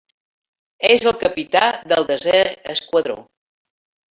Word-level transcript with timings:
És 0.93 1.05
el 1.11 1.15
capità 1.25 1.63
del 1.93 2.07
desè 2.13 2.41
esquadró. 2.77 3.19